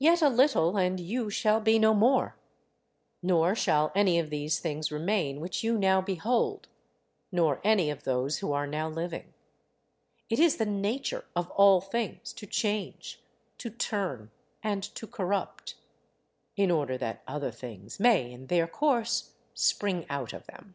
Yet 0.00 0.20
a 0.20 0.28
little, 0.28 0.76
and 0.76 0.98
you 0.98 1.30
shall 1.30 1.60
be 1.60 1.78
no 1.78 1.94
more; 1.94 2.34
nor 3.22 3.54
shall 3.54 3.92
any 3.94 4.18
of 4.18 4.30
these 4.30 4.58
things 4.58 4.90
remain 4.90 5.38
which 5.38 5.62
you 5.62 5.78
now 5.78 6.00
behold, 6.00 6.66
nor 7.30 7.60
any 7.62 7.88
of 7.88 8.02
those 8.02 8.38
who 8.38 8.50
are 8.52 8.66
now 8.66 8.88
living. 8.88 9.32
It 10.28 10.40
is 10.40 10.56
the 10.56 10.66
nature 10.66 11.24
of 11.36 11.52
all 11.52 11.80
things 11.80 12.32
to 12.32 12.48
change, 12.48 13.22
to 13.58 13.70
turn, 13.70 14.32
and 14.60 14.82
to 14.96 15.06
corrupt; 15.06 15.76
in 16.56 16.72
order 16.72 16.98
that 16.98 17.22
other 17.28 17.52
things 17.52 18.00
may, 18.00 18.32
in 18.32 18.48
their 18.48 18.66
course, 18.66 19.34
spring 19.54 20.04
out 20.10 20.32
of 20.32 20.46
them. 20.48 20.74